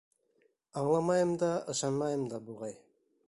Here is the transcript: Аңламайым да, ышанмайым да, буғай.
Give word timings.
Аңламайым 0.81 1.35
да, 1.45 1.51
ышанмайым 1.75 2.27
да, 2.35 2.43
буғай. 2.51 2.77